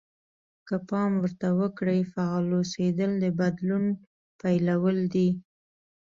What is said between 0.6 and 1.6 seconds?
که پام ورته